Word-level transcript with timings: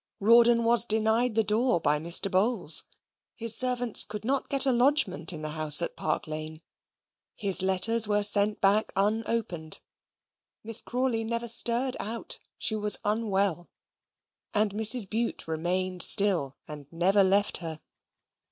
Rawdon 0.19 0.63
was 0.63 0.83
denied 0.83 1.35
the 1.35 1.43
door 1.43 1.79
by 1.79 1.99
Mr. 1.99 2.31
Bowls; 2.31 2.85
his 3.35 3.53
servants 3.55 4.03
could 4.03 4.25
not 4.25 4.49
get 4.49 4.65
a 4.65 4.71
lodgment 4.71 5.31
in 5.31 5.43
the 5.43 5.49
house 5.51 5.79
at 5.79 5.95
Park 5.95 6.25
Lane; 6.25 6.63
his 7.35 7.61
letters 7.61 8.07
were 8.07 8.23
sent 8.23 8.59
back 8.59 8.91
unopened. 8.95 9.79
Miss 10.63 10.81
Crawley 10.81 11.23
never 11.23 11.47
stirred 11.47 11.95
out 11.99 12.39
she 12.57 12.73
was 12.75 12.97
unwell 13.05 13.69
and 14.55 14.71
Mrs. 14.73 15.07
Bute 15.07 15.47
remained 15.47 16.01
still 16.01 16.57
and 16.67 16.87
never 16.91 17.23
left 17.23 17.57
her. 17.57 17.79